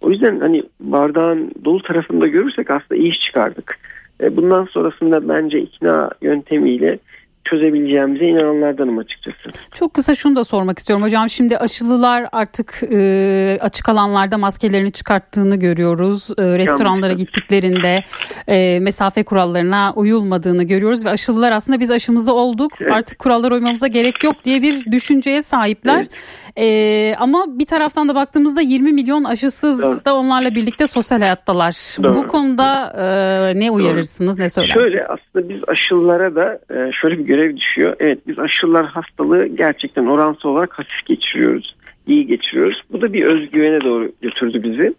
[0.00, 3.78] O yüzden hani bardağın dolu tarafında görürsek aslında iyi iş çıkardık.
[4.20, 6.98] E, bundan sonrasında bence ikna yöntemiyle
[7.44, 9.50] çözebileceğimize inananlardanım açıkçası.
[9.74, 11.30] Çok kısa şunu da sormak istiyorum hocam.
[11.30, 16.30] Şimdi aşılılar artık e, açık alanlarda maskelerini çıkarttığını görüyoruz.
[16.38, 17.26] E, restoranlara Yanlış.
[17.26, 18.04] gittiklerinde
[18.48, 22.72] e, mesafe kurallarına uyulmadığını görüyoruz ve aşılılar aslında biz aşımızı olduk.
[22.80, 22.92] Evet.
[22.92, 25.96] Artık kurallara uymamıza gerek yok diye bir düşünceye sahipler.
[25.96, 26.10] Evet.
[26.58, 30.04] E, ama bir taraftan da baktığımızda 20 milyon aşısız Doğru.
[30.04, 31.72] da onlarla birlikte sosyal hayattalar.
[32.02, 32.14] Doğru.
[32.14, 34.44] Bu konuda e, ne uyarırsınız, Doğru.
[34.44, 34.82] ne söylersiniz?
[34.82, 37.96] Şöyle aslında biz aşılılara da e, şöyle bir görev düşüyor.
[38.00, 41.76] Evet biz aşılar hastalığı gerçekten oransal olarak hafif geçiriyoruz.
[42.06, 42.82] iyi geçiriyoruz.
[42.92, 44.94] Bu da bir özgüvene doğru götürdü bizi.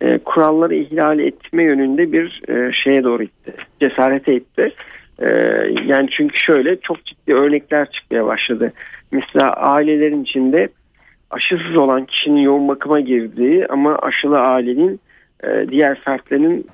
[0.00, 3.54] E, kuralları ihlal etme yönünde bir e, şeye doğru itti.
[3.80, 4.72] Cesarete itti.
[5.18, 5.28] E,
[5.86, 8.72] yani çünkü şöyle çok ciddi örnekler çıkmaya başladı.
[9.12, 10.68] Mesela ailelerin içinde
[11.30, 15.00] aşısız olan kişinin yoğun bakıma girdiği ama aşılı ailenin
[15.44, 16.66] e, diğer fertlerin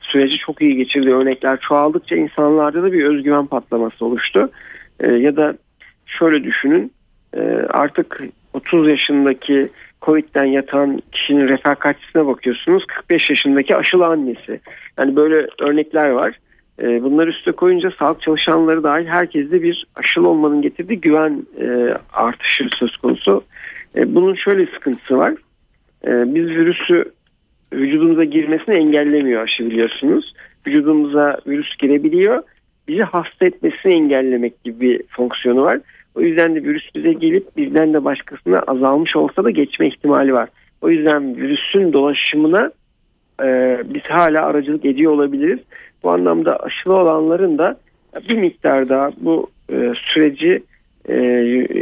[0.00, 4.50] süreci çok iyi geçirdiği örnekler çoğaldıkça insanlarda da bir özgüven patlaması oluştu.
[5.00, 5.54] E, ya da
[6.06, 6.92] şöyle düşünün
[7.36, 7.40] e,
[7.70, 8.20] artık
[8.52, 9.68] 30 yaşındaki
[10.02, 14.60] Covid'den yatan kişinin refakatçisine bakıyorsunuz 45 yaşındaki aşılı annesi.
[14.98, 16.38] Yani böyle örnekler var.
[16.82, 22.68] E, bunları üste koyunca sağlık çalışanları dahil herkeste bir aşılı olmanın getirdiği güven e, artışı
[22.78, 23.44] söz konusu.
[23.96, 25.34] E, bunun şöyle sıkıntısı var.
[26.06, 27.04] E, biz virüsü
[27.72, 30.34] vücudumuza girmesini engellemiyor aşı biliyorsunuz.
[30.66, 32.42] Vücudumuza virüs girebiliyor.
[32.88, 35.80] Bizi hasta etmesini engellemek gibi bir fonksiyonu var.
[36.14, 40.48] O yüzden de virüs bize gelip bizden de başkasına azalmış olsa da geçme ihtimali var.
[40.82, 42.70] O yüzden virüsün dolaşımına
[43.42, 45.58] e, biz hala aracılık ediyor olabiliriz.
[46.02, 47.76] Bu anlamda aşılı olanların da
[48.28, 50.62] bir miktar daha bu e, süreci
[51.08, 51.16] e,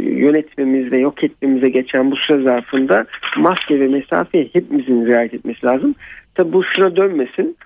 [0.01, 3.05] yönetmemiz ve yok etmemize geçen bu süre zarfında
[3.37, 5.95] maske ve mesafeyi hepimizin riayet etmesi lazım.
[6.35, 7.57] Tabi bu şuna dönmesin.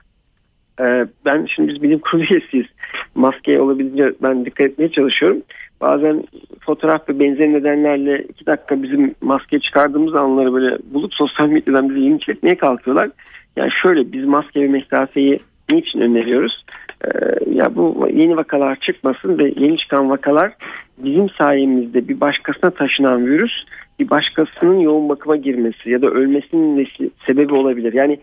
[0.80, 2.68] E, ben şimdi biz bilim kurulu üyesiyiz.
[3.16, 5.42] Maskeye olabildiğince ben dikkat etmeye çalışıyorum.
[5.82, 6.24] Bazen
[6.60, 12.02] fotoğraf ve benzer nedenlerle iki dakika bizim maske çıkardığımız anları böyle bulup sosyal medyadan bizi
[12.02, 13.10] linç etmeye kalkıyorlar.
[13.56, 15.40] Yani şöyle biz maske ve mesafeyi
[15.72, 16.66] niçin öneriyoruz?
[17.06, 17.10] Ee,
[17.54, 20.54] ya bu yeni vakalar çıkmasın ve yeni çıkan vakalar
[20.98, 23.52] bizim sayemizde bir başkasına taşınan virüs
[24.00, 26.88] bir başkasının yoğun bakıma girmesi ya da ölmesinin
[27.26, 27.94] sebebi olabilir.
[27.94, 28.20] Yani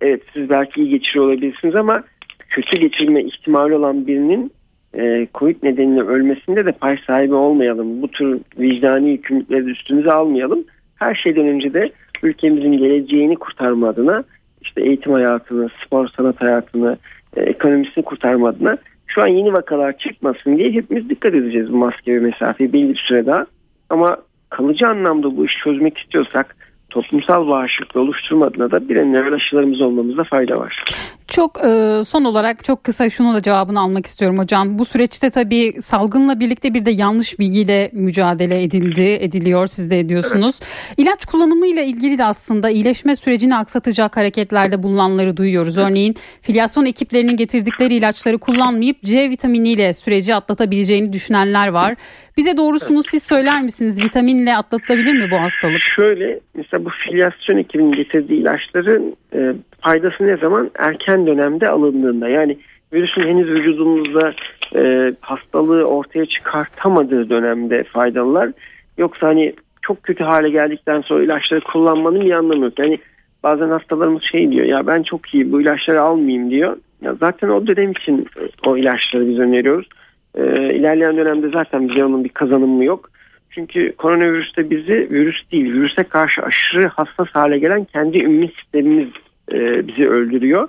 [0.00, 2.02] evet siz belki iyi geçiriyor olabilirsiniz ama
[2.48, 4.52] kötü geçirme ihtimali olan birinin
[4.94, 8.02] e, COVID nedeniyle ölmesinde de pay sahibi olmayalım.
[8.02, 10.64] Bu tür vicdani yükümlülükleri üstümüze almayalım.
[10.96, 11.92] Her şeyden önce de
[12.22, 14.24] ülkemizin geleceğini kurtarma adına
[14.62, 16.98] işte eğitim hayatını, spor sanat hayatını,
[17.36, 22.72] ekonomisini kurtarma adına şu an yeni vakalar çıkmasın diye hepimiz dikkat edeceğiz maske ve mesafeyi
[22.72, 23.46] belli bir süre daha.
[23.90, 24.16] Ama
[24.50, 26.56] kalıcı anlamda bu işi çözmek istiyorsak
[26.92, 30.84] toplumsal bağışıklığı oluşturma adına da bir an evvel aşılarımız olmamızda fayda var.
[31.28, 34.78] Çok e, son olarak çok kısa şunu da cevabını almak istiyorum hocam.
[34.78, 40.60] Bu süreçte tabii salgınla birlikte bir de yanlış bilgiyle mücadele edildi, ediliyor siz de ediyorsunuz.
[40.62, 40.94] Evet.
[40.98, 45.78] İlaç kullanımıyla ilgili de aslında iyileşme sürecini aksatacak hareketlerde bulunanları duyuyoruz.
[45.78, 51.94] Örneğin filyasyon ekiplerinin getirdikleri ilaçları kullanmayıp C vitaminiyle süreci atlatabileceğini düşünenler var.
[52.36, 54.04] Bize doğrusunu siz söyler misiniz?
[54.04, 55.80] Vitaminle atlatabilir mi bu hastalık?
[55.80, 60.70] Şöyle mesela bu filyasyon ekibinin getirdiği ilaçların e, faydası ne zaman?
[60.78, 62.28] Erken dönemde alındığında.
[62.28, 62.58] Yani
[62.92, 64.34] virüsün henüz vücudumuzda
[64.74, 68.50] e, hastalığı ortaya çıkartamadığı dönemde faydalılar.
[68.98, 72.78] Yoksa hani çok kötü hale geldikten sonra ilaçları kullanmanın bir anlamı yok.
[72.78, 72.98] Yani
[73.42, 76.76] bazen hastalarımız şey diyor ya ben çok iyi bu ilaçları almayayım diyor.
[77.02, 78.26] Ya zaten o dönem için
[78.66, 79.88] o ilaçları biz öneriyoruz.
[80.34, 83.10] E, ilerleyen dönemde zaten onun bir kazanımı yok.
[83.50, 89.08] Çünkü koronavirüste bizi virüs değil, virüse karşı aşırı hassas hale gelen kendi immün sistemimiz
[89.52, 90.68] e, bizi öldürüyor.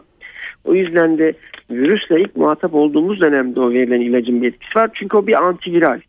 [0.66, 1.34] O yüzden de
[1.72, 4.90] virüsle ilk muhatap olduğumuz dönemde o verilen ilacın bir etkisi var.
[4.94, 6.00] Çünkü o bir antiviral.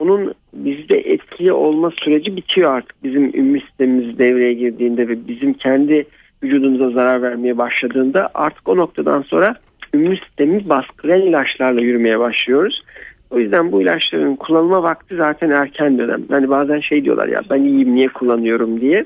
[0.00, 3.04] Bunun bizde etkili olma süreci bitiyor artık.
[3.04, 6.06] Bizim immün sistemimiz devreye girdiğinde ve bizim kendi
[6.42, 9.56] vücudumuza zarar vermeye başladığında artık o noktadan sonra
[9.94, 12.82] immün sistemimiz baskılayan ilaçlarla yürümeye başlıyoruz.
[13.30, 16.22] O yüzden bu ilaçların kullanılma vakti zaten erken dönem.
[16.30, 19.04] Yani bazen şey diyorlar ya ben iyiyim niye kullanıyorum diye.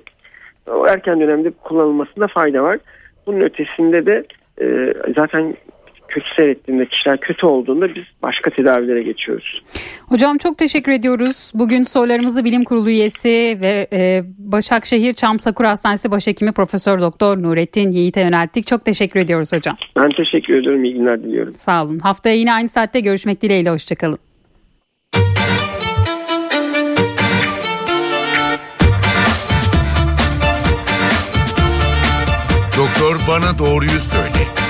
[0.66, 2.78] O erken dönemde kullanılmasında fayda var.
[3.26, 4.24] Bunun ötesinde de
[4.60, 5.54] e, zaten
[6.08, 9.62] kötü seyrettiğinde kişiler kötü olduğunda biz başka tedavilere geçiyoruz.
[10.08, 11.52] Hocam çok teşekkür ediyoruz.
[11.54, 17.90] Bugün sorularımızı Bilim Kurulu üyesi ve e, Başakşehir Çam Sakura Hastanesi Başhekimi Profesör Doktor Nurettin
[17.90, 18.66] Yiğit'e yönelttik.
[18.66, 19.76] Çok teşekkür ediyoruz hocam.
[19.96, 20.84] Ben teşekkür ediyorum.
[20.84, 21.52] İyi günler diliyorum.
[21.52, 21.98] Sağ olun.
[21.98, 23.70] Haftaya yine aynı saatte görüşmek dileğiyle.
[23.70, 24.18] Hoşçakalın.
[32.78, 34.67] Doktor bana doğruyu söyle.